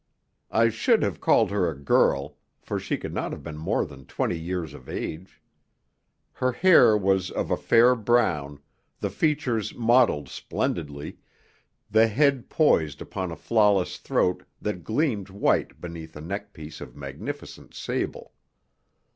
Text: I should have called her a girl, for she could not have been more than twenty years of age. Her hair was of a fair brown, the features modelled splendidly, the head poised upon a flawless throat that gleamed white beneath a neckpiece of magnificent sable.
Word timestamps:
I 0.49 0.69
should 0.69 1.03
have 1.03 1.21
called 1.21 1.51
her 1.51 1.69
a 1.69 1.77
girl, 1.77 2.37
for 2.59 2.79
she 2.79 2.97
could 2.97 3.13
not 3.13 3.31
have 3.31 3.43
been 3.43 3.55
more 3.59 3.85
than 3.85 4.07
twenty 4.07 4.35
years 4.39 4.73
of 4.73 4.89
age. 4.89 5.43
Her 6.31 6.53
hair 6.53 6.97
was 6.97 7.29
of 7.29 7.51
a 7.51 7.55
fair 7.55 7.93
brown, 7.93 8.63
the 8.99 9.11
features 9.11 9.75
modelled 9.75 10.27
splendidly, 10.27 11.19
the 11.91 12.07
head 12.07 12.49
poised 12.49 12.99
upon 12.99 13.31
a 13.31 13.35
flawless 13.35 13.97
throat 13.99 14.41
that 14.59 14.83
gleamed 14.83 15.29
white 15.29 15.79
beneath 15.79 16.15
a 16.15 16.19
neckpiece 16.19 16.81
of 16.81 16.95
magnificent 16.95 17.75
sable. 17.75 18.33